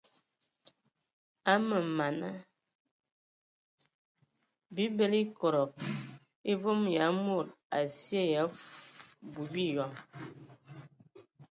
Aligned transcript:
Aməmama 1.53 2.29
bibələ 4.75 5.21
ekodog 5.27 5.71
e 5.77 5.83
nə 5.83 5.93
evom 6.55 6.81
ya 6.95 7.07
mod 7.23 7.47
asye 7.79 8.21
ya 8.33 8.43
abui 8.47 9.47
biyɔŋ. 9.53 9.91